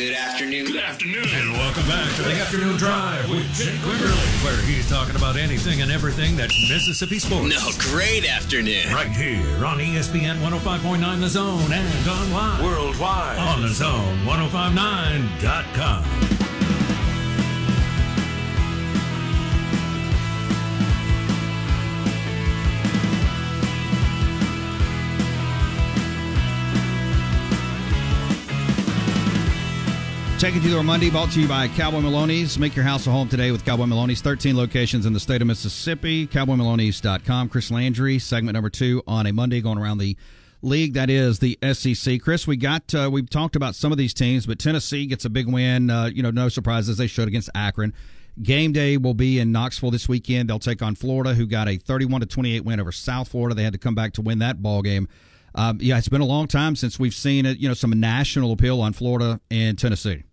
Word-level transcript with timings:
Good 0.00 0.16
afternoon. 0.16 0.64
Good 0.64 0.80
afternoon. 0.82 1.26
And 1.28 1.52
welcome 1.52 1.86
back 1.86 2.16
to 2.16 2.22
the 2.22 2.32
afternoon 2.40 2.78
drive 2.78 3.28
with 3.28 3.44
Jake 3.52 3.78
Quinterly, 3.80 4.42
where 4.42 4.56
he's 4.62 4.88
talking 4.88 5.14
about 5.14 5.36
anything 5.36 5.82
and 5.82 5.90
everything 5.90 6.38
that's 6.38 6.54
Mississippi 6.70 7.18
sports. 7.18 7.54
No, 7.54 7.70
great 7.92 8.24
afternoon. 8.26 8.90
Right 8.94 9.10
here 9.10 9.66
on 9.66 9.76
ESPN 9.76 10.38
105.9 10.40 11.20
The 11.20 11.28
Zone 11.28 11.70
and 11.70 12.08
online 12.08 12.64
Worldwide. 12.64 13.38
on 13.40 13.60
the 13.60 13.68
Zone 13.68 14.24
1059.com. 14.24 16.29
Taking 30.40 30.62
you 30.62 30.70
to 30.70 30.78
our 30.78 30.82
Monday, 30.82 31.10
brought 31.10 31.30
to 31.32 31.40
you 31.42 31.46
by 31.46 31.68
Cowboy 31.68 32.00
Maloney's. 32.00 32.58
Make 32.58 32.74
your 32.74 32.82
house 32.82 33.06
a 33.06 33.10
home 33.10 33.28
today 33.28 33.50
with 33.50 33.62
Cowboy 33.62 33.84
Maloney's. 33.84 34.22
13 34.22 34.56
locations 34.56 35.04
in 35.04 35.12
the 35.12 35.20
state 35.20 35.42
of 35.42 35.46
Mississippi. 35.48 36.26
CowboyMaloney's.com. 36.26 37.50
Chris 37.50 37.70
Landry, 37.70 38.18
segment 38.18 38.54
number 38.54 38.70
two 38.70 39.02
on 39.06 39.26
a 39.26 39.34
Monday 39.34 39.60
going 39.60 39.76
around 39.76 39.98
the 39.98 40.16
league. 40.62 40.94
That 40.94 41.10
is 41.10 41.40
the 41.40 41.58
SEC. 41.74 42.22
Chris, 42.22 42.46
we 42.46 42.56
got, 42.56 42.94
uh, 42.94 43.10
we've 43.12 43.28
talked 43.28 43.54
about 43.54 43.74
some 43.74 43.92
of 43.92 43.98
these 43.98 44.14
teams, 44.14 44.46
but 44.46 44.58
Tennessee 44.58 45.04
gets 45.04 45.26
a 45.26 45.28
big 45.28 45.46
win. 45.46 45.90
Uh, 45.90 46.06
you 46.06 46.22
know, 46.22 46.30
no 46.30 46.48
surprises. 46.48 46.96
They 46.96 47.06
showed 47.06 47.28
against 47.28 47.50
Akron. 47.54 47.92
Game 48.42 48.72
day 48.72 48.96
will 48.96 49.12
be 49.12 49.40
in 49.40 49.52
Knoxville 49.52 49.90
this 49.90 50.08
weekend. 50.08 50.48
They'll 50.48 50.58
take 50.58 50.80
on 50.80 50.94
Florida, 50.94 51.34
who 51.34 51.46
got 51.46 51.68
a 51.68 51.76
31 51.76 52.22
to 52.22 52.26
28 52.26 52.64
win 52.64 52.80
over 52.80 52.92
South 52.92 53.28
Florida. 53.28 53.54
They 53.54 53.64
had 53.64 53.74
to 53.74 53.78
come 53.78 53.94
back 53.94 54.14
to 54.14 54.22
win 54.22 54.38
that 54.38 54.62
ball 54.62 54.80
game. 54.80 55.06
Um, 55.54 55.76
yeah, 55.82 55.98
it's 55.98 56.08
been 56.08 56.22
a 56.22 56.26
long 56.26 56.46
time 56.46 56.76
since 56.76 56.98
we've 56.98 57.12
seen 57.12 57.44
it. 57.44 57.58
You 57.58 57.68
know, 57.68 57.74
some 57.74 57.90
national 57.90 58.52
appeal 58.52 58.80
on 58.80 58.94
Florida 58.94 59.38
and 59.50 59.78
Tennessee. 59.78 60.24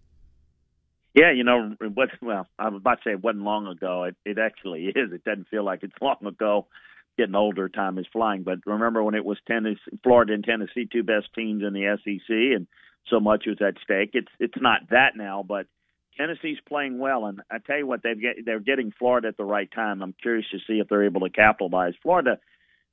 Yeah, 1.17 1.31
you 1.31 1.43
know, 1.43 1.75
what? 1.95 2.09
Well, 2.21 2.47
I 2.59 2.69
was 2.69 2.79
about 2.79 3.01
to 3.01 3.01
say 3.03 3.11
it 3.13 3.23
wasn't 3.23 3.43
long 3.43 3.65
ago. 3.65 4.03
It, 4.03 4.15
it 4.23 4.37
actually 4.37 4.85
is. 4.95 5.11
It 5.11 5.23
doesn't 5.23 5.47
feel 5.49 5.63
like 5.63 5.81
it's 5.81 5.95
long 5.99 6.23
ago. 6.25 6.67
Getting 7.17 7.33
older, 7.33 7.67
time 7.67 7.97
is 7.97 8.05
flying. 8.13 8.43
But 8.43 8.59
remember 8.67 9.01
when 9.01 9.15
it 9.15 9.25
was 9.25 9.39
Tennessee, 9.47 9.79
Florida 10.03 10.33
and 10.33 10.43
Tennessee, 10.43 10.87
two 10.91 11.01
best 11.01 11.29
teams 11.33 11.63
in 11.63 11.73
the 11.73 11.97
SEC, 12.03 12.29
and 12.29 12.67
so 13.09 13.19
much 13.19 13.45
was 13.47 13.57
at 13.59 13.81
stake. 13.83 14.11
It's 14.13 14.31
it's 14.39 14.61
not 14.61 14.91
that 14.91 15.13
now, 15.15 15.43
but 15.47 15.65
Tennessee's 16.19 16.59
playing 16.67 16.99
well, 16.99 17.25
and 17.25 17.41
I 17.49 17.57
tell 17.65 17.79
you 17.79 17.87
what, 17.87 18.03
they've 18.03 18.21
get, 18.21 18.45
they're 18.45 18.59
getting 18.59 18.91
Florida 18.99 19.29
at 19.29 19.37
the 19.37 19.43
right 19.43 19.69
time. 19.73 20.03
I'm 20.03 20.13
curious 20.21 20.45
to 20.51 20.59
see 20.67 20.79
if 20.79 20.87
they're 20.87 21.05
able 21.05 21.21
to 21.21 21.31
capitalize. 21.31 21.93
Florida 22.03 22.37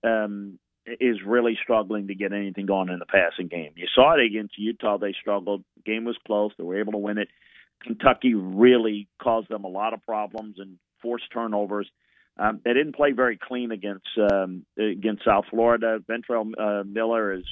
um, 0.02 0.58
is 0.86 1.18
really 1.26 1.58
struggling 1.62 2.06
to 2.06 2.14
get 2.14 2.32
anything 2.32 2.64
going 2.64 2.88
in 2.88 3.00
the 3.00 3.04
passing 3.04 3.48
game. 3.48 3.72
You 3.76 3.88
saw 3.94 4.14
it 4.14 4.24
against 4.24 4.58
Utah; 4.58 4.96
they 4.96 5.14
struggled. 5.20 5.64
Game 5.84 6.06
was 6.06 6.16
close; 6.26 6.52
they 6.56 6.64
were 6.64 6.80
able 6.80 6.92
to 6.92 6.98
win 6.98 7.18
it. 7.18 7.28
Kentucky 7.84 8.34
really 8.34 9.08
caused 9.22 9.48
them 9.48 9.64
a 9.64 9.68
lot 9.68 9.94
of 9.94 10.02
problems 10.02 10.56
and 10.58 10.78
forced 11.00 11.30
turnovers. 11.32 11.88
Um, 12.36 12.60
they 12.64 12.72
didn't 12.72 12.96
play 12.96 13.12
very 13.12 13.38
clean 13.40 13.70
against 13.70 14.08
um, 14.18 14.64
against 14.76 15.24
South 15.24 15.44
Florida. 15.50 16.00
Ventrell 16.08 16.50
uh, 16.58 16.82
Miller 16.84 17.32
is 17.32 17.44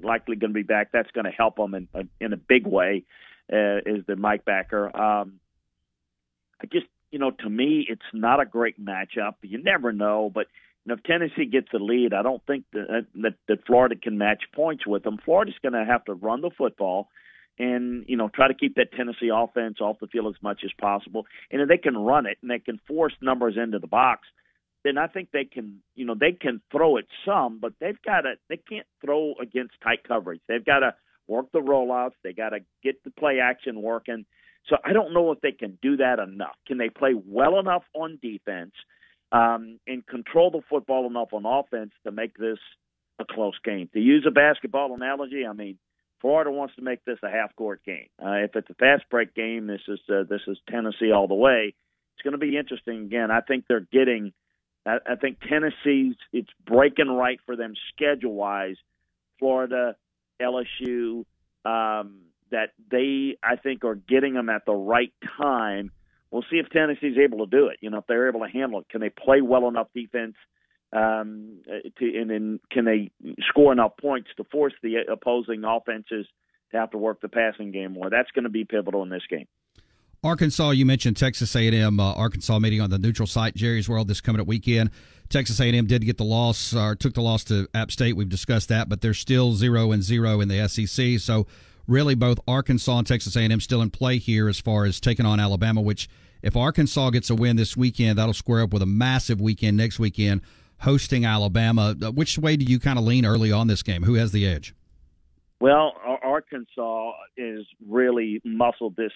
likely 0.00 0.36
going 0.36 0.50
to 0.50 0.54
be 0.54 0.62
back. 0.62 0.90
That's 0.92 1.10
going 1.10 1.24
to 1.24 1.32
help 1.32 1.56
them 1.56 1.74
in 1.74 1.88
in 2.20 2.32
a 2.32 2.36
big 2.36 2.66
way. 2.66 3.04
Uh, 3.52 3.78
is 3.84 4.04
the 4.06 4.14
Mike 4.16 4.44
Backer? 4.44 4.94
Um, 4.96 5.40
I 6.62 6.66
just 6.66 6.86
you 7.10 7.18
know 7.18 7.32
to 7.32 7.50
me 7.50 7.84
it's 7.88 8.00
not 8.12 8.40
a 8.40 8.46
great 8.46 8.80
matchup. 8.80 9.34
You 9.42 9.60
never 9.60 9.92
know, 9.92 10.30
but 10.32 10.46
you 10.84 10.90
know, 10.90 10.94
if 10.94 11.02
Tennessee 11.02 11.46
gets 11.46 11.68
the 11.72 11.80
lead, 11.80 12.14
I 12.14 12.22
don't 12.22 12.44
think 12.46 12.64
that, 12.72 13.06
that 13.16 13.34
that 13.48 13.66
Florida 13.66 13.96
can 13.96 14.18
match 14.18 14.44
points 14.54 14.86
with 14.86 15.02
them. 15.02 15.18
Florida's 15.24 15.58
going 15.62 15.72
to 15.72 15.84
have 15.84 16.04
to 16.04 16.14
run 16.14 16.42
the 16.42 16.50
football 16.56 17.08
and 17.58 18.04
you 18.06 18.16
know 18.16 18.28
try 18.28 18.48
to 18.48 18.54
keep 18.54 18.76
that 18.76 18.92
Tennessee 18.92 19.30
offense 19.34 19.80
off 19.80 19.98
the 20.00 20.06
field 20.06 20.34
as 20.34 20.42
much 20.42 20.60
as 20.64 20.70
possible. 20.80 21.26
And 21.50 21.60
if 21.60 21.68
they 21.68 21.78
can 21.78 21.96
run 21.96 22.26
it 22.26 22.38
and 22.42 22.50
they 22.50 22.58
can 22.58 22.80
force 22.86 23.14
numbers 23.20 23.56
into 23.56 23.78
the 23.78 23.86
box, 23.86 24.28
then 24.84 24.96
I 24.98 25.06
think 25.06 25.30
they 25.32 25.44
can 25.44 25.80
you 25.94 26.04
know 26.04 26.14
they 26.18 26.32
can 26.32 26.60
throw 26.70 26.96
it 26.96 27.06
some, 27.24 27.58
but 27.60 27.72
they've 27.80 28.00
got 28.02 28.22
to 28.22 28.34
they 28.48 28.56
can't 28.56 28.86
throw 29.04 29.34
against 29.40 29.74
tight 29.82 30.06
coverage. 30.06 30.40
They've 30.48 30.64
got 30.64 30.80
to 30.80 30.94
work 31.26 31.46
the 31.52 31.60
rollouts. 31.60 32.14
They 32.22 32.32
got 32.32 32.50
to 32.50 32.60
get 32.82 33.02
the 33.04 33.10
play 33.10 33.38
action 33.40 33.82
working. 33.82 34.24
So 34.68 34.76
I 34.84 34.92
don't 34.92 35.14
know 35.14 35.32
if 35.32 35.40
they 35.40 35.52
can 35.52 35.78
do 35.80 35.96
that 35.98 36.18
enough. 36.18 36.56
Can 36.66 36.78
they 36.78 36.90
play 36.90 37.14
well 37.14 37.58
enough 37.58 37.84
on 37.94 38.18
defense 38.20 38.72
um, 39.32 39.78
and 39.86 40.06
control 40.06 40.50
the 40.50 40.60
football 40.68 41.06
enough 41.06 41.32
on 41.32 41.44
offense 41.46 41.92
to 42.04 42.12
make 42.12 42.36
this 42.36 42.58
a 43.18 43.24
close 43.24 43.58
game? 43.64 43.88
To 43.94 44.00
use 44.00 44.24
a 44.26 44.30
basketball 44.30 44.94
analogy, 44.94 45.46
I 45.48 45.52
mean 45.52 45.78
Florida 46.20 46.50
wants 46.50 46.74
to 46.76 46.82
make 46.82 47.04
this 47.04 47.18
a 47.22 47.30
half 47.30 47.54
court 47.56 47.80
game. 47.84 48.08
Uh, 48.22 48.44
if 48.44 48.56
it's 48.56 48.68
a 48.70 48.74
fast 48.74 49.04
break 49.10 49.34
game, 49.34 49.66
this 49.66 49.80
is 49.86 50.00
uh, 50.08 50.24
this 50.28 50.40
is 50.46 50.58
Tennessee 50.68 51.12
all 51.12 51.28
the 51.28 51.34
way. 51.34 51.74
It's 52.14 52.22
going 52.22 52.32
to 52.32 52.38
be 52.38 52.56
interesting 52.56 53.04
again. 53.04 53.30
I 53.30 53.40
think 53.40 53.64
they're 53.68 53.86
getting. 53.92 54.32
I, 54.84 54.98
I 55.06 55.14
think 55.16 55.38
Tennessee's 55.40 56.16
it's 56.32 56.50
breaking 56.66 57.08
right 57.08 57.38
for 57.46 57.56
them 57.56 57.74
schedule 57.92 58.34
wise. 58.34 58.76
Florida, 59.38 59.94
LSU, 60.42 61.24
um, 61.64 62.22
that 62.50 62.70
they 62.90 63.36
I 63.42 63.56
think 63.56 63.84
are 63.84 63.94
getting 63.94 64.34
them 64.34 64.48
at 64.48 64.64
the 64.66 64.74
right 64.74 65.12
time. 65.40 65.92
We'll 66.30 66.44
see 66.50 66.58
if 66.58 66.68
Tennessee's 66.70 67.16
able 67.16 67.46
to 67.46 67.50
do 67.50 67.68
it. 67.68 67.78
You 67.80 67.90
know, 67.90 67.98
if 67.98 68.06
they're 68.06 68.28
able 68.28 68.40
to 68.40 68.50
handle 68.50 68.80
it, 68.80 68.88
can 68.88 69.00
they 69.00 69.10
play 69.10 69.40
well 69.40 69.68
enough 69.68 69.88
defense? 69.94 70.34
Um, 70.92 71.58
to, 71.98 72.18
and 72.18 72.30
then 72.30 72.60
can 72.70 72.84
they 72.84 73.10
score 73.48 73.72
enough 73.72 73.92
points 74.00 74.30
to 74.36 74.44
force 74.44 74.72
the 74.82 74.96
opposing 75.10 75.64
offenses 75.64 76.26
to 76.72 76.78
have 76.78 76.90
to 76.90 76.98
work 76.98 77.20
the 77.20 77.28
passing 77.28 77.72
game 77.72 77.92
more? 77.92 78.10
That's 78.10 78.30
going 78.30 78.44
to 78.44 78.50
be 78.50 78.64
pivotal 78.64 79.02
in 79.02 79.10
this 79.10 79.22
game. 79.28 79.46
Arkansas, 80.24 80.70
you 80.70 80.84
mentioned 80.84 81.16
Texas 81.16 81.54
A&M. 81.54 82.00
Uh, 82.00 82.12
Arkansas 82.14 82.58
meeting 82.58 82.80
on 82.80 82.90
the 82.90 82.98
neutral 82.98 83.26
site, 83.26 83.54
Jerry's 83.54 83.88
World, 83.88 84.08
this 84.08 84.20
coming 84.20 84.40
up 84.40 84.48
weekend. 84.48 84.90
Texas 85.28 85.60
A&M 85.60 85.86
did 85.86 86.04
get 86.04 86.16
the 86.16 86.24
loss, 86.24 86.74
or 86.74 86.96
took 86.96 87.14
the 87.14 87.20
loss 87.20 87.44
to 87.44 87.68
App 87.72 87.92
State. 87.92 88.16
We've 88.16 88.28
discussed 88.28 88.68
that, 88.70 88.88
but 88.88 89.00
they're 89.00 89.14
still 89.14 89.52
zero 89.52 89.92
and 89.92 90.02
zero 90.02 90.40
in 90.40 90.48
the 90.48 90.68
SEC. 90.68 91.20
So 91.20 91.46
really, 91.86 92.16
both 92.16 92.40
Arkansas 92.48 92.98
and 92.98 93.06
Texas 93.06 93.36
A&M 93.36 93.60
still 93.60 93.80
in 93.80 93.90
play 93.90 94.18
here 94.18 94.48
as 94.48 94.58
far 94.58 94.86
as 94.86 94.98
taking 94.98 95.26
on 95.26 95.38
Alabama. 95.38 95.82
Which, 95.82 96.08
if 96.42 96.56
Arkansas 96.56 97.10
gets 97.10 97.30
a 97.30 97.36
win 97.36 97.54
this 97.54 97.76
weekend, 97.76 98.18
that'll 98.18 98.34
square 98.34 98.62
up 98.62 98.72
with 98.72 98.82
a 98.82 98.86
massive 98.86 99.40
weekend 99.40 99.76
next 99.76 100.00
weekend 100.00 100.40
hosting 100.80 101.24
Alabama. 101.24 101.94
Uh, 102.00 102.10
Which 102.12 102.38
way 102.38 102.56
do 102.56 102.64
you 102.64 102.78
kind 102.78 102.98
of 102.98 103.04
lean 103.04 103.24
early 103.24 103.52
on 103.52 103.66
this 103.66 103.82
game? 103.82 104.02
Who 104.02 104.14
has 104.14 104.32
the 104.32 104.46
edge? 104.46 104.74
Well, 105.60 105.94
Arkansas 106.22 107.12
is 107.36 107.66
really 107.86 108.40
muscled 108.44 108.94
this 108.96 109.12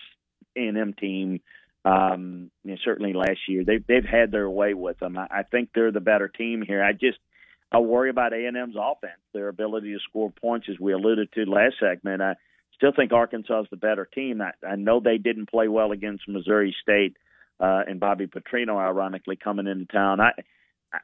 A&M 0.56 0.94
team. 0.98 1.40
Um, 1.84 2.50
you 2.64 2.72
know, 2.72 2.76
certainly 2.84 3.12
last 3.12 3.40
year 3.48 3.64
they've 3.64 3.84
they've 3.86 4.04
had 4.04 4.30
their 4.30 4.48
way 4.48 4.72
with 4.74 4.98
them. 5.00 5.18
I, 5.18 5.26
I 5.30 5.42
think 5.42 5.70
they're 5.74 5.90
the 5.90 6.00
better 6.00 6.28
team 6.28 6.62
here. 6.66 6.82
I 6.82 6.92
just 6.92 7.18
I 7.72 7.78
worry 7.78 8.10
about 8.10 8.32
A&M's 8.32 8.76
offense, 8.78 9.20
their 9.32 9.48
ability 9.48 9.92
to 9.92 9.98
score 10.08 10.30
points, 10.30 10.68
as 10.70 10.78
we 10.78 10.92
alluded 10.92 11.32
to 11.32 11.44
last 11.44 11.76
segment. 11.80 12.22
I 12.22 12.34
still 12.74 12.92
think 12.94 13.12
Arkansas 13.12 13.62
is 13.62 13.66
the 13.70 13.76
better 13.76 14.04
team. 14.04 14.42
I, 14.42 14.52
I 14.66 14.76
know 14.76 15.00
they 15.00 15.18
didn't 15.18 15.50
play 15.50 15.68
well 15.68 15.90
against 15.90 16.28
Missouri 16.28 16.74
State 16.82 17.16
uh, 17.58 17.82
and 17.86 17.98
Bobby 17.98 18.26
Petrino, 18.26 18.76
ironically, 18.76 19.36
coming 19.36 19.66
into 19.66 19.86
town. 19.86 20.20
I 20.20 20.32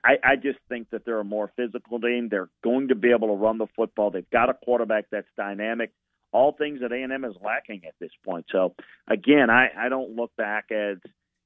I, 0.04 0.16
I 0.22 0.37
just 0.37 0.59
think 0.69 0.91
that 0.91 1.04
they're 1.04 1.21
a 1.21 1.25
more 1.25 1.50
physical 1.56 2.00
team. 2.00 2.28
They're 2.28 2.50
going 2.62 2.88
to 2.88 2.94
be 2.94 3.10
able 3.10 3.28
to 3.28 3.34
run 3.34 3.59
the 3.59 3.66
football. 3.75 4.10
They've 4.10 4.28
got 4.31 4.50
a 4.50 4.54
quarterback 4.54 5.06
that's 5.10 5.26
dynamic. 5.37 5.93
All 6.32 6.53
things 6.53 6.81
that 6.81 6.93
A&M 6.93 7.25
is 7.25 7.34
lacking 7.43 7.82
at 7.87 7.94
this 8.00 8.10
point. 8.25 8.47
So 8.53 8.75
again, 9.09 9.49
I, 9.49 9.69
I 9.78 9.88
don't 9.88 10.15
look 10.15 10.31
back 10.37 10.71
as 10.71 10.99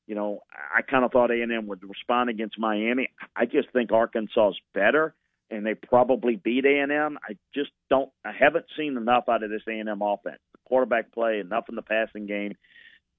you 0.09 0.17
know. 0.17 0.41
I 0.53 0.83
kind 0.83 1.05
of 1.05 1.13
thought 1.13 1.31
A&M 1.31 1.69
would 1.69 1.83
respond 1.85 2.31
against 2.31 2.59
Miami. 2.59 3.11
I 3.37 3.47
just 3.47 3.71
think 3.73 3.93
Arkansas 3.93 4.51
is 4.51 4.61
better, 4.75 5.15
and 5.51 5.65
they 5.65 5.75
probably 5.75 6.35
beat 6.35 6.65
A&M. 6.65 7.19
I 7.23 7.37
just 7.55 7.71
don't. 7.91 8.11
I 8.25 8.33
haven't 8.37 8.67
seen 8.77 8.97
enough 8.97 9.25
out 9.29 9.45
of 9.45 9.51
this 9.51 9.63
A&M 9.69 10.03
offense. 10.03 10.41
The 10.53 10.59
quarterback 10.67 11.13
play, 11.13 11.39
enough 11.39 11.69
in 11.69 11.77
the 11.77 11.83
passing 11.83 12.27
game 12.27 12.57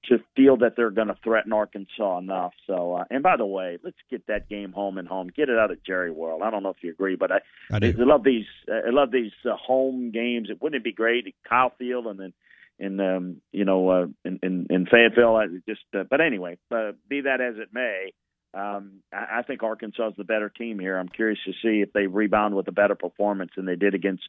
to 0.08 0.18
feel 0.36 0.56
that 0.58 0.74
they're 0.76 0.90
going 0.90 1.08
to 1.08 1.16
threaten 1.22 1.52
Arkansas 1.52 2.18
enough. 2.18 2.52
So, 2.66 2.94
uh, 2.94 3.04
and 3.10 3.22
by 3.22 3.36
the 3.36 3.46
way, 3.46 3.78
let's 3.82 3.96
get 4.10 4.26
that 4.26 4.48
game 4.48 4.72
home 4.72 4.98
and 4.98 5.08
home. 5.08 5.30
Get 5.34 5.48
it 5.48 5.58
out 5.58 5.70
of 5.70 5.82
Jerry 5.84 6.10
World. 6.10 6.42
I 6.42 6.50
don't 6.50 6.62
know 6.62 6.70
if 6.70 6.82
you 6.82 6.90
agree, 6.90 7.16
but 7.16 7.32
I 7.32 7.40
I. 7.70 7.76
I 7.76 7.92
love 7.96 8.24
these. 8.24 8.46
Uh, 8.68 8.88
I 8.88 8.90
love 8.90 9.10
these 9.10 9.32
uh, 9.44 9.56
home 9.56 10.10
games. 10.10 10.48
It 10.50 10.60
wouldn't 10.60 10.80
it 10.80 10.84
be 10.84 10.92
great 10.92 11.26
at 11.26 11.32
Kyle 11.48 11.72
Field 11.78 12.06
and 12.06 12.18
then 12.18 12.32
in 12.78 13.00
um, 13.00 13.40
you 13.52 13.64
know 13.64 13.88
uh, 13.88 14.06
in, 14.24 14.38
in 14.42 14.66
in 14.70 14.86
Fayetteville? 14.86 15.36
I 15.36 15.46
just 15.68 15.82
uh, 15.96 16.04
but 16.08 16.20
anyway, 16.20 16.58
uh, 16.70 16.92
be 17.08 17.22
that 17.22 17.40
as 17.40 17.56
it 17.58 17.68
may. 17.72 18.12
Um, 18.54 19.00
I, 19.12 19.38
I 19.38 19.42
think 19.42 19.62
Arkansas 19.62 20.08
is 20.08 20.14
the 20.16 20.24
better 20.24 20.48
team 20.48 20.78
here. 20.78 20.96
I'm 20.96 21.08
curious 21.08 21.40
to 21.44 21.52
see 21.52 21.80
if 21.80 21.92
they 21.92 22.06
rebound 22.06 22.54
with 22.54 22.68
a 22.68 22.72
better 22.72 22.94
performance 22.94 23.50
than 23.56 23.66
they 23.66 23.76
did 23.76 23.94
against 23.94 24.22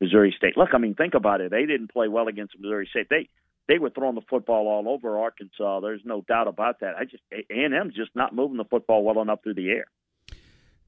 Missouri 0.00 0.32
State. 0.36 0.56
Look, 0.56 0.70
I 0.72 0.78
mean, 0.78 0.94
think 0.94 1.14
about 1.14 1.40
it. 1.40 1.50
They 1.50 1.66
didn't 1.66 1.92
play 1.92 2.08
well 2.08 2.28
against 2.28 2.54
Missouri 2.58 2.88
State. 2.90 3.08
They 3.10 3.28
they 3.68 3.78
were 3.78 3.90
throwing 3.90 4.14
the 4.14 4.22
football 4.28 4.66
all 4.68 4.88
over 4.88 5.18
Arkansas. 5.18 5.80
There's 5.80 6.02
no 6.04 6.22
doubt 6.22 6.48
about 6.48 6.80
that. 6.80 6.94
I 6.96 7.04
just 7.04 7.22
A 7.32 7.44
and 7.50 7.74
M's 7.74 7.94
just 7.94 8.10
not 8.14 8.34
moving 8.34 8.56
the 8.56 8.64
football 8.64 9.04
well 9.04 9.20
enough 9.22 9.42
through 9.42 9.54
the 9.54 9.70
air. 9.70 9.86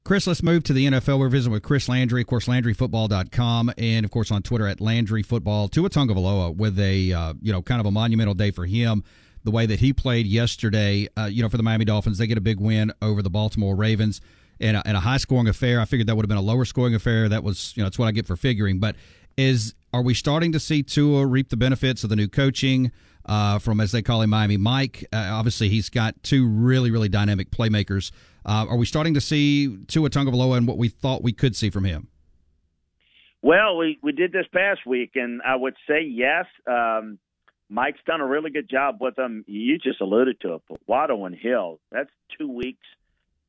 Chris, 0.03 0.27
let's 0.27 0.43
move 0.43 0.63
to 0.65 0.73
the 0.73 0.85
NFL. 0.85 1.17
We're 1.17 1.29
visiting 1.29 1.53
with 1.53 1.63
Chris 1.63 1.89
Landry, 1.89 2.21
of 2.21 2.27
course, 2.27 2.47
LandryFootball.com, 2.47 3.73
and 3.75 4.05
of 4.05 4.11
course 4.11 4.29
on 4.29 4.43
Twitter 4.43 4.67
at 4.67 4.79
Landry 4.79 5.23
Football. 5.23 5.67
Tua 5.67 5.89
Tagovailoa 5.89 6.55
with 6.55 6.77
a 6.79 7.11
uh, 7.11 7.33
you 7.41 7.51
know 7.51 7.63
kind 7.63 7.79
of 7.79 7.87
a 7.87 7.91
monumental 7.91 8.35
day 8.35 8.51
for 8.51 8.65
him. 8.65 9.03
The 9.43 9.51
way 9.51 9.65
that 9.65 9.79
he 9.79 9.93
played 9.93 10.27
yesterday, 10.27 11.07
uh, 11.17 11.25
you 11.25 11.41
know, 11.41 11.49
for 11.49 11.57
the 11.57 11.63
Miami 11.63 11.85
Dolphins, 11.85 12.17
they 12.17 12.27
get 12.27 12.37
a 12.37 12.41
big 12.41 12.59
win 12.59 12.91
over 13.01 13.21
the 13.21 13.29
Baltimore 13.29 13.75
Ravens 13.75 14.21
in 14.59 14.75
a, 14.75 14.81
a 14.85 14.99
high 14.99 15.17
scoring 15.17 15.47
affair. 15.47 15.79
I 15.81 15.85
figured 15.85 16.07
that 16.07 16.15
would 16.15 16.23
have 16.23 16.29
been 16.29 16.37
a 16.37 16.41
lower 16.41 16.65
scoring 16.65 16.93
affair. 16.93 17.27
That 17.29 17.43
was 17.43 17.73
you 17.75 17.81
know 17.81 17.87
that's 17.87 17.97
what 17.97 18.07
I 18.07 18.11
get 18.11 18.27
for 18.27 18.35
figuring. 18.35 18.79
But 18.79 18.95
is 19.37 19.73
are 19.95 20.01
we 20.01 20.13
starting 20.13 20.51
to 20.51 20.59
see 20.59 20.83
Tua 20.83 21.25
reap 21.25 21.49
the 21.49 21.57
benefits 21.57 22.03
of 22.03 22.09
the 22.09 22.15
new 22.15 22.27
coaching? 22.27 22.91
Uh, 23.27 23.57
from 23.57 23.79
as 23.79 23.91
they 23.91 24.03
call 24.03 24.21
him 24.21 24.29
Miami 24.29 24.55
Mike. 24.55 25.03
Uh, 25.11 25.29
obviously, 25.31 25.67
he's 25.67 25.89
got 25.89 26.13
two 26.21 26.47
really, 26.47 26.91
really 26.91 27.09
dynamic 27.09 27.49
playmakers 27.49 28.11
uh, 28.45 28.65
are 28.69 28.77
we 28.77 28.85
starting 28.85 29.15
to 29.15 29.21
see 29.21 29.77
Tua 29.87 30.09
Tagovailoa 30.09 30.57
and 30.57 30.67
what 30.67 30.77
we 30.77 30.89
thought 30.89 31.23
we 31.23 31.33
could 31.33 31.55
see 31.55 31.69
from 31.69 31.83
him? 31.83 32.07
Well, 33.41 33.77
we 33.77 33.99
we 34.01 34.11
did 34.11 34.31
this 34.31 34.45
past 34.53 34.85
week, 34.85 35.11
and 35.15 35.41
I 35.41 35.55
would 35.55 35.75
say 35.87 36.03
yes. 36.03 36.45
Um, 36.67 37.19
Mike's 37.69 37.99
done 38.05 38.21
a 38.21 38.25
really 38.25 38.51
good 38.51 38.69
job 38.69 38.97
with 38.99 39.15
them. 39.15 39.43
You 39.47 39.77
just 39.79 40.01
alluded 40.01 40.39
to 40.41 40.55
it, 40.55 40.61
but 40.69 40.79
Waddle 40.87 41.25
and 41.25 41.35
Hill. 41.35 41.79
That's 41.91 42.09
two 42.37 42.47
weeks 42.47 42.85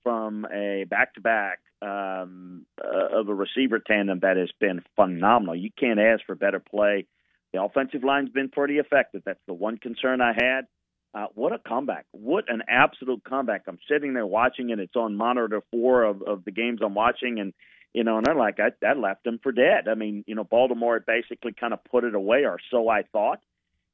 from 0.02 0.46
a 0.52 0.84
back-to-back 0.88 1.58
um, 1.86 2.66
uh, 2.82 3.20
of 3.20 3.28
a 3.28 3.34
receiver 3.34 3.78
tandem 3.78 4.20
that 4.20 4.36
has 4.36 4.50
been 4.58 4.82
phenomenal. 4.96 5.54
You 5.54 5.70
can't 5.78 6.00
ask 6.00 6.24
for 6.26 6.34
better 6.34 6.58
play. 6.60 7.06
The 7.52 7.62
offensive 7.62 8.02
line's 8.02 8.30
been 8.30 8.48
pretty 8.48 8.78
effective. 8.78 9.22
That's 9.24 9.40
the 9.46 9.54
one 9.54 9.78
concern 9.78 10.20
I 10.20 10.32
had. 10.32 10.66
Uh, 11.14 11.28
what 11.34 11.52
a 11.52 11.58
comeback! 11.58 12.04
What 12.10 12.44
an 12.48 12.62
absolute 12.68 13.24
comeback! 13.24 13.62
I'm 13.68 13.78
sitting 13.90 14.12
there 14.12 14.26
watching 14.26 14.68
it. 14.70 14.78
It's 14.78 14.96
on 14.96 15.16
monitor 15.16 15.62
four 15.70 16.02
of, 16.02 16.20
of 16.22 16.44
the 16.44 16.50
games 16.50 16.80
I'm 16.84 16.94
watching, 16.94 17.38
and 17.38 17.54
you 17.94 18.04
know, 18.04 18.18
and 18.18 18.28
I'm 18.28 18.36
like, 18.36 18.58
I, 18.60 18.86
I 18.86 18.92
left 18.92 19.24
them 19.24 19.40
for 19.42 19.52
dead. 19.52 19.88
I 19.88 19.94
mean, 19.94 20.24
you 20.26 20.34
know, 20.34 20.44
Baltimore 20.44 21.00
basically 21.00 21.54
kind 21.58 21.72
of 21.72 21.82
put 21.84 22.04
it 22.04 22.14
away, 22.14 22.44
or 22.44 22.58
so 22.70 22.90
I 22.90 23.04
thought. 23.12 23.40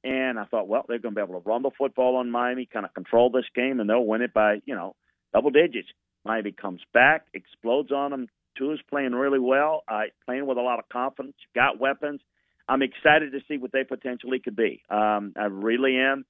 And 0.03 0.37
I 0.37 0.47
thought, 0.47 0.67
well, 0.67 0.85
they're 0.89 0.99
going 0.99 1.15
to 1.15 1.21
be 1.21 1.23
able 1.23 1.41
to 1.41 1.49
run 1.49 1.63
the 1.63 1.71
football 1.79 2.17
on 2.17 2.29
Miami, 2.29 2.67
kind 2.67 2.85
of 2.85 2.93
control 2.93 3.31
this 3.31 3.45
game, 3.55 3.79
and 3.79 3.89
they'll 3.89 4.05
win 4.05 4.23
it 4.23 4.35
by, 4.35 4.61
you 4.65 4.75
know, 4.75 4.97
double 5.33 5.51
digits. 5.51 5.89
Miami 6.25 6.53
comes 6.53 6.81
back, 6.93 7.27
explodes 7.35 7.93
on 7.93 8.11
them. 8.11 8.29
Tua's 8.57 8.81
playing 8.91 9.13
really 9.13 9.39
well, 9.39 9.83
uh, 9.89 10.03
playing 10.27 10.47
with 10.47 10.59
a 10.59 10.63
lot 10.63 10.79
of 10.79 10.89
confidence, 10.89 11.37
got 11.55 11.81
weapons. 11.81 12.21
I'm 12.69 12.83
excited 12.83 13.33
to 13.33 13.41
see 13.49 13.59
what 13.59 13.73
they 13.73 13.85
potentially 13.85 14.39
could 14.39 14.57
be. 14.57 14.83
Um, 14.91 15.33
I 15.37 15.47
really 15.47 15.97
am 15.97 16.25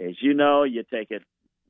as 0.00 0.14
you 0.20 0.34
know, 0.34 0.64
you 0.64 0.84
take 0.90 1.10
it 1.10 1.22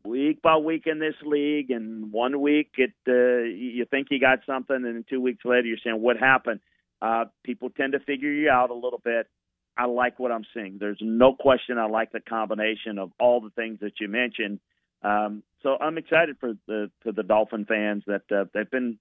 week 0.05 0.43
by 0.43 0.57
week 0.57 0.85
in 0.87 0.99
this 0.99 1.15
league, 1.25 1.71
and 1.71 2.13
one 2.13 2.41
week 2.41 2.71
it 2.77 2.93
uh, 3.09 3.45
you 3.45 3.85
think 3.91 4.09
you 4.11 4.21
got 4.21 4.41
something, 4.47 4.77
and 4.77 5.05
two 5.09 5.21
weeks 5.21 5.45
later 5.45 5.67
you're 5.67 5.79
saying 5.83 6.01
what 6.01 6.17
happened. 6.17 6.61
Uh, 7.01 7.25
people 7.45 7.71
tend 7.71 7.93
to 7.93 8.01
figure 8.01 8.31
you 8.31 8.51
out 8.51 8.71
a 8.71 8.75
little 8.75 9.01
bit. 9.03 9.29
I 9.77 9.87
like 9.87 10.19
what 10.19 10.33
I'm 10.33 10.45
seeing. 10.53 10.79
There's 10.81 10.99
no 11.01 11.35
question 11.35 11.79
I 11.79 11.87
like 11.87 12.11
the 12.11 12.21
combination 12.21 12.99
of 12.99 13.13
all 13.21 13.41
the 13.41 13.51
things 13.51 13.79
that 13.81 14.01
you 14.01 14.09
mentioned. 14.09 14.59
Um, 15.03 15.43
so 15.63 15.77
I'm 15.81 15.99
excited 15.99 16.37
for 16.41 16.55
the 16.67 16.91
for 17.03 17.13
the 17.13 17.23
Dolphin 17.23 17.65
fans 17.65 18.03
that 18.07 18.23
uh, 18.31 18.45
they've 18.55 18.71
been 18.71 18.99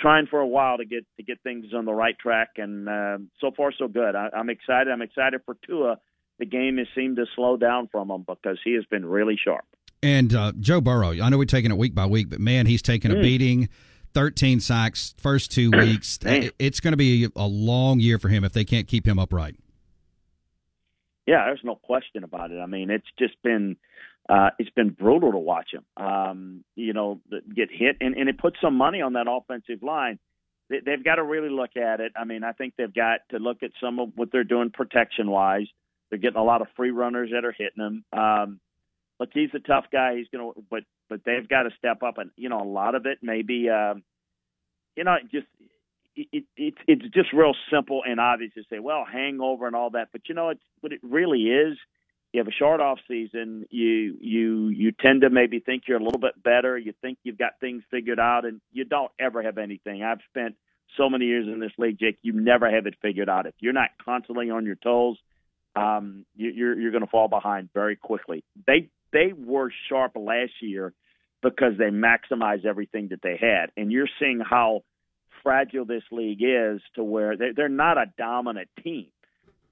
trying 0.00 0.26
for 0.26 0.40
a 0.40 0.46
while 0.46 0.78
to 0.78 0.84
get 0.84 1.04
to 1.16 1.22
get 1.22 1.40
things 1.42 1.66
on 1.74 1.84
the 1.84 1.94
right 1.94 2.18
track, 2.18 2.50
and 2.56 2.88
uh, 2.88 3.18
so 3.40 3.50
far 3.56 3.72
so 3.76 3.88
good. 3.88 4.14
I, 4.14 4.28
I'm 4.34 4.50
excited. 4.50 4.88
I'm 4.92 5.02
excited 5.02 5.42
for 5.44 5.56
Tua 5.66 5.98
the 6.40 6.46
game 6.46 6.78
has 6.78 6.88
seemed 6.96 7.16
to 7.16 7.26
slow 7.36 7.56
down 7.56 7.86
from 7.92 8.10
him 8.10 8.24
because 8.26 8.58
he 8.64 8.74
has 8.74 8.84
been 8.86 9.04
really 9.04 9.38
sharp. 9.42 9.64
And 10.02 10.34
uh, 10.34 10.52
Joe 10.58 10.80
Burrow, 10.80 11.10
I 11.10 11.28
know 11.28 11.38
we're 11.38 11.44
taking 11.44 11.70
it 11.70 11.76
week 11.76 11.94
by 11.94 12.06
week, 12.06 12.30
but 12.30 12.40
man, 12.40 12.66
he's 12.66 12.82
taken 12.82 13.12
a 13.12 13.14
mm. 13.14 13.22
beating. 13.22 13.68
13 14.14 14.58
sacks 14.58 15.14
first 15.18 15.52
two 15.52 15.70
weeks. 15.78 16.18
it's 16.24 16.80
going 16.80 16.92
to 16.92 16.96
be 16.96 17.28
a 17.36 17.46
long 17.46 18.00
year 18.00 18.18
for 18.18 18.28
him 18.28 18.42
if 18.42 18.52
they 18.52 18.64
can't 18.64 18.88
keep 18.88 19.06
him 19.06 19.20
upright. 19.20 19.54
Yeah, 21.26 21.44
there's 21.44 21.60
no 21.62 21.76
question 21.76 22.24
about 22.24 22.50
it. 22.50 22.58
I 22.58 22.66
mean, 22.66 22.90
it's 22.90 23.06
just 23.18 23.40
been 23.44 23.76
uh, 24.30 24.50
it's 24.60 24.70
been 24.70 24.90
brutal 24.90 25.32
to 25.32 25.38
watch 25.38 25.70
him. 25.72 25.84
Um, 25.96 26.64
you 26.76 26.92
know, 26.92 27.20
get 27.54 27.68
hit, 27.72 27.96
and, 28.00 28.14
and 28.14 28.28
it 28.28 28.38
puts 28.38 28.56
some 28.62 28.76
money 28.76 29.02
on 29.02 29.14
that 29.14 29.26
offensive 29.28 29.82
line. 29.82 30.20
They, 30.68 30.76
they've 30.86 31.04
got 31.04 31.16
to 31.16 31.24
really 31.24 31.50
look 31.50 31.76
at 31.76 32.00
it. 32.00 32.12
I 32.16 32.24
mean, 32.24 32.44
I 32.44 32.52
think 32.52 32.74
they've 32.78 32.94
got 32.94 33.20
to 33.30 33.38
look 33.38 33.64
at 33.64 33.72
some 33.82 33.98
of 33.98 34.10
what 34.14 34.30
they're 34.30 34.44
doing 34.44 34.70
protection 34.70 35.30
wise. 35.30 35.66
They're 36.08 36.18
getting 36.20 36.40
a 36.40 36.44
lot 36.44 36.62
of 36.62 36.68
free 36.76 36.92
runners 36.92 37.30
that 37.32 37.44
are 37.44 37.54
hitting 37.56 37.84
him. 37.84 38.04
Um, 38.16 38.60
look, 39.18 39.30
he's 39.32 39.50
a 39.54 39.58
tough 39.58 39.86
guy. 39.92 40.16
He's 40.16 40.28
gonna, 40.32 40.52
but 40.70 40.84
but 41.08 41.22
they've 41.26 41.48
got 41.48 41.64
to 41.64 41.70
step 41.76 42.04
up, 42.04 42.18
and 42.18 42.30
you 42.36 42.48
know, 42.48 42.62
a 42.62 42.64
lot 42.64 42.94
of 42.94 43.06
it 43.06 43.18
maybe, 43.22 43.68
um, 43.68 44.04
you 44.96 45.02
know, 45.02 45.16
just 45.32 45.46
it, 46.14 46.28
it, 46.32 46.44
it 46.56 46.74
it's 46.86 47.14
just 47.14 47.32
real 47.32 47.54
simple 47.72 48.02
and 48.06 48.20
obvious 48.20 48.52
to 48.54 48.62
say, 48.70 48.78
well, 48.78 49.04
hangover 49.10 49.66
and 49.66 49.74
all 49.74 49.90
that. 49.90 50.08
But 50.12 50.22
you 50.28 50.36
know, 50.36 50.50
it's 50.50 50.62
what 50.82 50.92
it 50.92 51.00
really 51.02 51.42
is. 51.42 51.76
You 52.32 52.38
have 52.38 52.48
a 52.48 52.52
short 52.52 52.80
off 52.80 52.98
season. 53.08 53.66
You 53.70 54.16
you 54.20 54.68
you 54.68 54.92
tend 54.92 55.22
to 55.22 55.30
maybe 55.30 55.58
think 55.58 55.84
you're 55.88 55.98
a 55.98 56.02
little 56.02 56.20
bit 56.20 56.40
better. 56.42 56.78
You 56.78 56.92
think 57.00 57.18
you've 57.24 57.38
got 57.38 57.58
things 57.60 57.82
figured 57.90 58.20
out, 58.20 58.44
and 58.44 58.60
you 58.72 58.84
don't 58.84 59.10
ever 59.18 59.42
have 59.42 59.58
anything. 59.58 60.02
I've 60.02 60.20
spent 60.28 60.54
so 60.96 61.08
many 61.08 61.26
years 61.26 61.46
in 61.46 61.58
this 61.60 61.72
league, 61.76 61.98
Jake. 61.98 62.18
You 62.22 62.32
never 62.32 62.70
have 62.70 62.86
it 62.86 62.94
figured 63.02 63.28
out. 63.28 63.46
If 63.46 63.54
you're 63.58 63.72
not 63.72 63.90
constantly 64.04 64.50
on 64.50 64.64
your 64.64 64.76
toes, 64.76 65.16
um, 65.74 66.24
you, 66.36 66.50
you're 66.50 66.80
you're 66.80 66.92
going 66.92 67.04
to 67.04 67.10
fall 67.10 67.28
behind 67.28 67.70
very 67.74 67.96
quickly. 67.96 68.44
They 68.66 68.90
they 69.12 69.32
were 69.36 69.72
sharp 69.88 70.12
last 70.14 70.52
year 70.60 70.92
because 71.42 71.72
they 71.78 71.86
maximized 71.86 72.64
everything 72.64 73.08
that 73.08 73.22
they 73.22 73.38
had, 73.40 73.70
and 73.76 73.90
you're 73.90 74.08
seeing 74.20 74.40
how 74.40 74.82
fragile 75.42 75.84
this 75.84 76.02
league 76.12 76.42
is 76.42 76.80
to 76.94 77.02
where 77.02 77.36
they, 77.36 77.50
they're 77.56 77.68
not 77.68 77.98
a 77.98 78.06
dominant 78.18 78.68
team. 78.84 79.06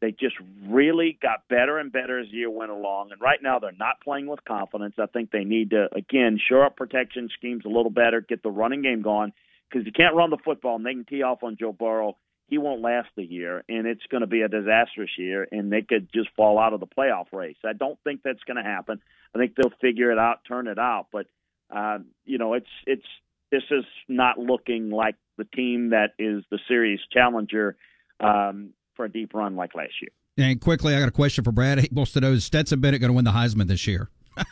They 0.00 0.12
just 0.12 0.36
really 0.66 1.18
got 1.20 1.48
better 1.48 1.78
and 1.78 1.90
better 1.90 2.20
as 2.20 2.28
the 2.30 2.36
year 2.36 2.50
went 2.50 2.70
along, 2.70 3.10
and 3.10 3.20
right 3.20 3.42
now 3.42 3.58
they're 3.58 3.72
not 3.72 4.00
playing 4.02 4.26
with 4.26 4.44
confidence. 4.44 4.94
I 4.98 5.06
think 5.06 5.30
they 5.30 5.44
need 5.44 5.70
to 5.70 5.88
again 5.94 6.38
shore 6.48 6.64
up 6.64 6.76
protection 6.76 7.28
schemes 7.36 7.64
a 7.64 7.68
little 7.68 7.90
better, 7.90 8.20
get 8.20 8.42
the 8.42 8.50
running 8.50 8.82
game 8.82 9.02
going 9.02 9.32
because 9.68 9.86
you 9.86 9.92
can't 9.92 10.14
run 10.14 10.30
the 10.30 10.38
football 10.44 10.76
and 10.76 10.86
they 10.86 10.92
can 10.92 11.04
tee 11.04 11.22
off 11.22 11.42
on 11.42 11.56
Joe 11.58 11.72
Burrow 11.72 12.16
he 12.48 12.56
won't 12.56 12.80
last 12.80 13.08
the 13.14 13.24
year, 13.24 13.62
and 13.68 13.86
it's 13.86 14.06
going 14.10 14.22
to 14.22 14.26
be 14.26 14.40
a 14.40 14.48
disastrous 14.48 15.10
year, 15.18 15.46
and 15.52 15.70
they 15.70 15.82
could 15.82 16.08
just 16.14 16.30
fall 16.34 16.58
out 16.58 16.72
of 16.72 16.80
the 16.80 16.86
playoff 16.86 17.26
race. 17.30 17.58
I 17.64 17.74
don't 17.74 17.98
think 18.04 18.22
that's 18.24 18.42
going 18.44 18.56
to 18.56 18.62
happen. 18.62 19.00
I 19.34 19.38
think 19.38 19.54
they'll 19.54 19.72
figure 19.82 20.10
it 20.10 20.18
out, 20.18 20.38
turn 20.48 20.66
it 20.66 20.78
out, 20.78 21.08
but 21.12 21.26
uh, 21.70 21.98
you 22.24 22.38
know, 22.38 22.54
it's 22.54 22.70
it's 22.86 23.04
this 23.50 23.64
is 23.70 23.84
not 24.08 24.38
looking 24.38 24.88
like 24.88 25.16
the 25.36 25.44
team 25.44 25.90
that 25.90 26.14
is 26.18 26.42
the 26.50 26.58
serious 26.68 27.00
challenger 27.12 27.76
um, 28.20 28.70
for 28.98 29.06
a 29.06 29.10
deep 29.10 29.32
run 29.32 29.56
like 29.56 29.74
last 29.74 29.94
year. 30.02 30.10
And 30.36 30.60
quickly, 30.60 30.94
I 30.94 31.00
got 31.00 31.08
a 31.08 31.12
question 31.12 31.44
for 31.44 31.52
Brad. 31.52 31.78
He 31.78 31.88
wants 31.90 32.12
to 32.12 32.20
know: 32.20 32.32
Is 32.32 32.44
Stetson 32.44 32.80
Bennett 32.80 33.00
going 33.00 33.10
to 33.10 33.14
win 33.14 33.24
the 33.24 33.30
Heisman 33.30 33.68
this 33.68 33.86
year? 33.86 34.10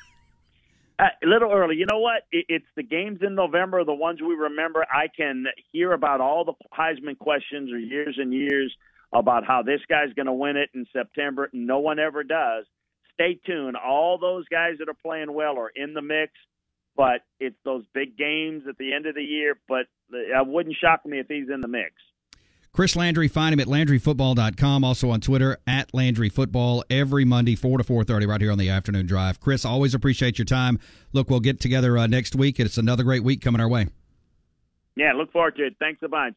Uh, 0.98 1.04
a 1.22 1.26
little 1.26 1.52
early. 1.52 1.76
You 1.76 1.84
know 1.84 1.98
what? 1.98 2.22
It, 2.32 2.46
it's 2.48 2.66
the 2.74 2.82
games 2.82 3.18
in 3.20 3.34
November, 3.34 3.84
the 3.84 3.92
ones 3.92 4.22
we 4.22 4.34
remember. 4.34 4.86
I 4.90 5.08
can 5.14 5.44
hear 5.70 5.92
about 5.92 6.22
all 6.22 6.46
the 6.46 6.54
Heisman 6.74 7.18
questions 7.18 7.70
or 7.70 7.78
years 7.78 8.16
and 8.18 8.32
years 8.32 8.74
about 9.12 9.44
how 9.46 9.62
this 9.62 9.80
guy's 9.90 10.14
going 10.14 10.24
to 10.24 10.32
win 10.32 10.56
it 10.56 10.70
in 10.74 10.86
September. 10.94 11.50
And 11.52 11.66
no 11.66 11.80
one 11.80 11.98
ever 11.98 12.24
does. 12.24 12.64
Stay 13.12 13.38
tuned. 13.44 13.76
All 13.76 14.16
those 14.16 14.46
guys 14.48 14.78
that 14.78 14.88
are 14.88 14.96
playing 15.04 15.34
well 15.34 15.58
are 15.58 15.68
in 15.68 15.92
the 15.92 16.00
mix, 16.00 16.32
but 16.96 17.20
it's 17.40 17.58
those 17.62 17.84
big 17.92 18.16
games 18.16 18.62
at 18.66 18.78
the 18.78 18.94
end 18.94 19.04
of 19.04 19.14
the 19.14 19.22
year. 19.22 19.58
But 19.68 19.88
it 20.10 20.46
wouldn't 20.46 20.76
shock 20.80 21.04
me 21.04 21.18
if 21.18 21.26
he's 21.28 21.50
in 21.52 21.60
the 21.60 21.68
mix. 21.68 21.92
Chris 22.76 22.94
Landry, 22.94 23.26
find 23.26 23.54
him 23.54 23.60
at 23.60 23.68
LandryFootball.com. 23.68 24.84
Also 24.84 25.08
on 25.08 25.18
Twitter 25.22 25.56
at 25.66 25.90
LandryFootball 25.92 26.82
every 26.90 27.24
Monday, 27.24 27.56
4 27.56 27.78
to 27.78 27.84
4.30 27.84 28.28
right 28.28 28.38
here 28.38 28.52
on 28.52 28.58
the 28.58 28.68
afternoon 28.68 29.06
drive. 29.06 29.40
Chris, 29.40 29.64
always 29.64 29.94
appreciate 29.94 30.36
your 30.36 30.44
time. 30.44 30.78
Look, 31.14 31.30
we'll 31.30 31.40
get 31.40 31.58
together 31.58 31.96
uh, 31.96 32.06
next 32.06 32.36
week. 32.36 32.60
It's 32.60 32.76
another 32.76 33.02
great 33.02 33.24
week 33.24 33.40
coming 33.40 33.62
our 33.62 33.68
way. 33.68 33.86
Yeah, 34.94 35.14
look 35.14 35.32
forward 35.32 35.56
to 35.56 35.64
it. 35.64 35.76
Thanks 35.78 36.02
a 36.02 36.08
bunch. 36.08 36.36